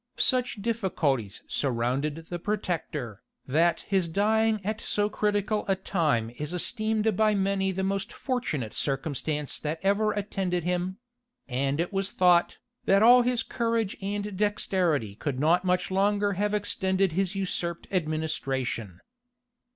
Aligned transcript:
Such 0.17 0.63
difficulties 0.63 1.43
surrounded 1.45 2.25
the 2.31 2.39
protector, 2.39 3.21
that 3.45 3.81
his 3.81 4.07
dying 4.07 4.59
at 4.65 4.81
so 4.81 5.09
critical 5.09 5.63
a 5.67 5.75
time 5.75 6.31
is 6.39 6.53
esteemed 6.53 7.15
by 7.15 7.35
many 7.35 7.71
the 7.71 7.83
most 7.83 8.11
fortunate 8.11 8.73
circumstance 8.73 9.59
that 9.59 9.79
ever 9.83 10.11
attended 10.13 10.63
him; 10.63 10.97
and 11.47 11.79
it 11.79 11.93
was 11.93 12.09
thought, 12.09 12.57
that 12.85 13.03
all 13.03 13.21
his 13.21 13.43
courage 13.43 13.95
and 14.01 14.35
dexterity 14.35 15.13
could 15.13 15.39
not 15.39 15.63
much 15.65 15.91
longer 15.91 16.33
have 16.33 16.55
extended 16.55 17.11
his 17.11 17.35
usurped 17.35 17.87
administration. 17.91 19.01